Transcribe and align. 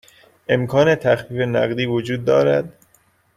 امکان 0.49 0.95
تخفیف 0.95 1.41
نقدی 1.47 1.85
وجود 1.85 2.25
دارد؟ 2.25 2.73